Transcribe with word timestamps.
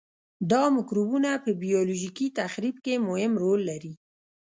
دا 0.51 0.63
مکروبونه 0.75 1.29
په 1.43 1.49
بیولوژیکي 1.63 2.27
تخریب 2.39 2.75
کې 2.85 3.03
مهم 3.07 3.31
رول 3.43 3.59
لري. 3.69 3.93